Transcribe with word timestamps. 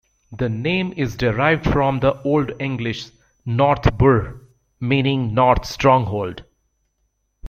The 0.31 0.49
name 0.49 0.95
is 0.97 1.15
derived 1.15 1.63
from 1.63 1.99
the 1.99 2.19
Old 2.23 2.53
English 2.59 3.11
"north 3.45 3.95
burh", 3.99 4.41
meaning 4.79 5.35
"north 5.35 5.63
stronghold". 5.67 6.43